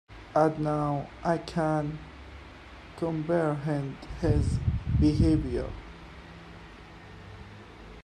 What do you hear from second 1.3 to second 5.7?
can comprehend his behaviour.